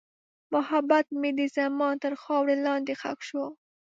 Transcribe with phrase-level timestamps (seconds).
[0.53, 3.45] محبت مې د زمان تر خاورې لاندې ښخ شو.